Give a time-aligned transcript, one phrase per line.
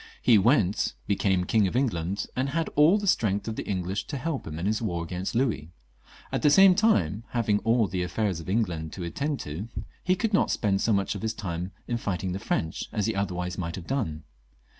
[0.19, 4.17] He went, became King of England, and had all the strength of the English to
[4.17, 5.69] help him in his war against Louis.
[6.31, 9.67] At the same time, having all the affairs of England to attend to,
[10.03, 13.13] he could not spend so much of his time in fighting the French as he
[13.13, 14.23] otherwise might have done.